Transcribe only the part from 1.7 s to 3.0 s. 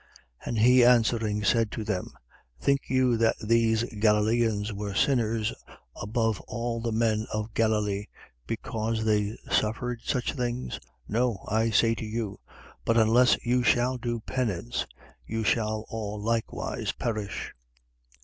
to them: Think